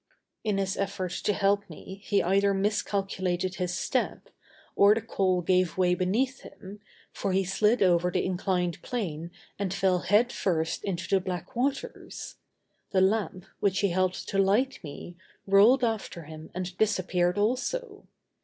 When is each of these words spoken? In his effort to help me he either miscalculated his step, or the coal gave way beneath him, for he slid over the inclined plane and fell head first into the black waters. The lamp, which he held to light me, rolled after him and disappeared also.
In 0.43 0.57
his 0.57 0.77
effort 0.77 1.11
to 1.11 1.31
help 1.31 1.69
me 1.69 2.01
he 2.03 2.23
either 2.23 2.55
miscalculated 2.55 3.57
his 3.57 3.71
step, 3.75 4.29
or 4.75 4.95
the 4.95 5.01
coal 5.01 5.41
gave 5.43 5.77
way 5.77 5.93
beneath 5.93 6.39
him, 6.41 6.79
for 7.13 7.33
he 7.33 7.43
slid 7.43 7.83
over 7.83 8.09
the 8.09 8.25
inclined 8.25 8.81
plane 8.81 9.29
and 9.59 9.71
fell 9.71 9.99
head 9.99 10.31
first 10.31 10.83
into 10.83 11.07
the 11.07 11.21
black 11.21 11.55
waters. 11.55 12.37
The 12.89 13.01
lamp, 13.01 13.45
which 13.59 13.81
he 13.81 13.89
held 13.89 14.15
to 14.15 14.39
light 14.39 14.83
me, 14.83 15.17
rolled 15.45 15.83
after 15.83 16.23
him 16.23 16.49
and 16.55 16.75
disappeared 16.79 17.37
also. 17.37 18.07